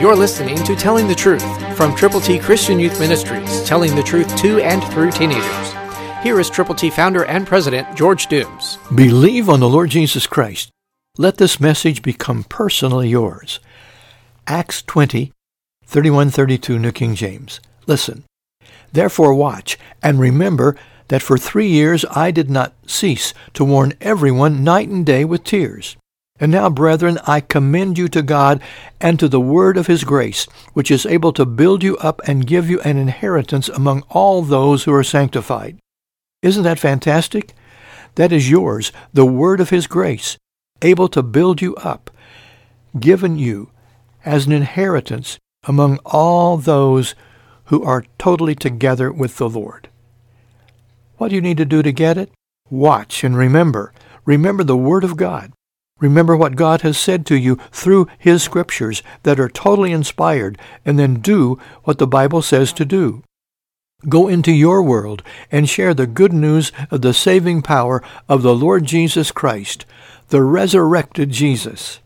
You're 0.00 0.14
listening 0.14 0.62
to 0.62 0.76
Telling 0.76 1.08
the 1.08 1.14
Truth 1.16 1.76
from 1.76 1.92
Triple 1.96 2.20
T 2.20 2.38
Christian 2.38 2.78
Youth 2.78 3.00
Ministries, 3.00 3.64
telling 3.64 3.96
the 3.96 4.02
truth 4.04 4.36
to 4.36 4.60
and 4.60 4.80
through 4.92 5.10
teenagers. 5.10 5.72
Here 6.22 6.38
is 6.38 6.48
Triple 6.48 6.76
T 6.76 6.88
founder 6.88 7.24
and 7.24 7.44
president 7.44 7.96
George 7.96 8.28
Dooms. 8.28 8.78
Believe 8.94 9.48
on 9.48 9.58
the 9.58 9.68
Lord 9.68 9.90
Jesus 9.90 10.28
Christ. 10.28 10.70
Let 11.16 11.38
this 11.38 11.58
message 11.58 12.00
become 12.00 12.44
personally 12.44 13.08
yours. 13.08 13.58
Acts 14.46 14.82
20, 14.82 15.32
31 15.84 16.30
32, 16.30 16.78
New 16.78 16.92
King 16.92 17.16
James. 17.16 17.58
Listen. 17.88 18.22
Therefore 18.92 19.34
watch, 19.34 19.76
and 20.00 20.20
remember 20.20 20.76
that 21.08 21.22
for 21.22 21.36
three 21.36 21.66
years 21.66 22.04
I 22.12 22.30
did 22.30 22.48
not 22.48 22.72
cease 22.86 23.34
to 23.54 23.64
warn 23.64 23.94
everyone 24.00 24.62
night 24.62 24.88
and 24.88 25.04
day 25.04 25.24
with 25.24 25.42
tears. 25.42 25.96
And 26.40 26.52
now, 26.52 26.70
brethren, 26.70 27.18
I 27.26 27.40
commend 27.40 27.98
you 27.98 28.08
to 28.08 28.22
God 28.22 28.62
and 29.00 29.18
to 29.18 29.28
the 29.28 29.40
word 29.40 29.76
of 29.76 29.88
his 29.88 30.04
grace, 30.04 30.46
which 30.72 30.90
is 30.90 31.04
able 31.04 31.32
to 31.32 31.44
build 31.44 31.82
you 31.82 31.96
up 31.98 32.20
and 32.26 32.46
give 32.46 32.70
you 32.70 32.80
an 32.82 32.96
inheritance 32.96 33.68
among 33.68 34.02
all 34.08 34.42
those 34.42 34.84
who 34.84 34.92
are 34.94 35.04
sanctified. 35.04 35.78
Isn't 36.42 36.62
that 36.62 36.78
fantastic? 36.78 37.54
That 38.14 38.32
is 38.32 38.50
yours, 38.50 38.92
the 39.12 39.26
word 39.26 39.60
of 39.60 39.70
his 39.70 39.86
grace, 39.86 40.38
able 40.82 41.08
to 41.08 41.22
build 41.22 41.60
you 41.60 41.74
up, 41.76 42.10
given 42.98 43.38
you 43.38 43.70
as 44.24 44.46
an 44.46 44.52
inheritance 44.52 45.38
among 45.64 45.98
all 46.04 46.56
those 46.56 47.14
who 47.64 47.82
are 47.82 48.04
totally 48.18 48.54
together 48.54 49.12
with 49.12 49.36
the 49.36 49.48
Lord. 49.48 49.88
What 51.16 51.28
do 51.28 51.34
you 51.34 51.40
need 51.40 51.56
to 51.56 51.64
do 51.64 51.82
to 51.82 51.92
get 51.92 52.16
it? 52.16 52.30
Watch 52.70 53.24
and 53.24 53.36
remember. 53.36 53.92
Remember 54.24 54.62
the 54.62 54.76
Word 54.76 55.04
of 55.04 55.16
God. 55.16 55.52
Remember 56.00 56.36
what 56.36 56.56
God 56.56 56.82
has 56.82 56.96
said 56.96 57.26
to 57.26 57.36
you 57.36 57.58
through 57.72 58.08
His 58.18 58.42
Scriptures 58.42 59.02
that 59.24 59.40
are 59.40 59.48
totally 59.48 59.92
inspired, 59.92 60.58
and 60.84 60.98
then 60.98 61.20
do 61.20 61.58
what 61.84 61.98
the 61.98 62.06
Bible 62.06 62.42
says 62.42 62.72
to 62.74 62.84
do. 62.84 63.22
Go 64.08 64.28
into 64.28 64.52
your 64.52 64.82
world 64.82 65.24
and 65.50 65.68
share 65.68 65.92
the 65.92 66.06
good 66.06 66.32
news 66.32 66.70
of 66.90 67.02
the 67.02 67.12
saving 67.12 67.62
power 67.62 68.02
of 68.28 68.42
the 68.42 68.54
Lord 68.54 68.84
Jesus 68.84 69.32
Christ, 69.32 69.86
the 70.28 70.42
resurrected 70.42 71.30
Jesus. 71.30 71.98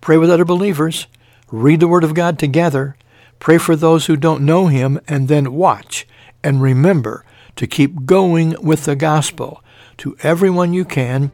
Pray 0.00 0.16
with 0.16 0.30
other 0.30 0.44
believers. 0.44 1.06
Read 1.52 1.78
the 1.78 1.88
Word 1.88 2.02
of 2.02 2.14
God 2.14 2.38
together. 2.38 2.96
Pray 3.38 3.58
for 3.58 3.76
those 3.76 4.06
who 4.06 4.16
don't 4.16 4.44
know 4.44 4.66
Him, 4.66 4.98
and 5.06 5.28
then 5.28 5.52
watch 5.52 6.06
and 6.42 6.60
remember 6.62 7.24
to 7.56 7.66
keep 7.66 8.06
going 8.06 8.56
with 8.62 8.84
the 8.84 8.96
gospel 8.96 9.62
to 9.98 10.16
everyone 10.22 10.72
you 10.72 10.84
can, 10.84 11.30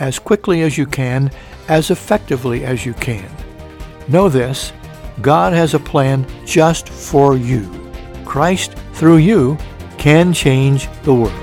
as 0.00 0.18
quickly 0.18 0.62
as 0.62 0.76
you 0.76 0.86
can, 0.86 1.30
as 1.68 1.90
effectively 1.90 2.64
as 2.64 2.84
you 2.84 2.94
can. 2.94 3.30
Know 4.08 4.28
this, 4.28 4.72
God 5.22 5.52
has 5.52 5.74
a 5.74 5.78
plan 5.78 6.26
just 6.44 6.88
for 6.88 7.36
you. 7.36 7.70
Christ, 8.24 8.72
through 8.94 9.18
you, 9.18 9.56
can 9.98 10.32
change 10.32 10.88
the 11.02 11.14
world. 11.14 11.34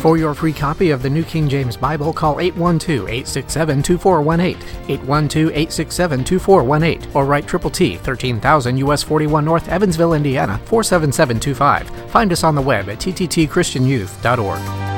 For 0.00 0.16
your 0.16 0.34
free 0.34 0.52
copy 0.52 0.90
of 0.90 1.00
the 1.00 1.10
New 1.10 1.22
King 1.22 1.48
James 1.48 1.76
Bible, 1.76 2.12
call 2.12 2.38
812-867-2418, 2.38 4.56
812-867-2418, 4.88 7.14
or 7.14 7.24
write 7.24 7.46
Triple 7.46 7.70
T, 7.70 7.98
13000 7.98 8.78
US 8.78 9.04
41 9.04 9.44
North, 9.44 9.68
Evansville, 9.68 10.14
Indiana, 10.14 10.58
47725. 10.64 11.88
Find 12.10 12.32
us 12.32 12.42
on 12.42 12.56
the 12.56 12.62
web 12.62 12.88
at 12.88 12.98
tttchristianyouth.org. 12.98 14.91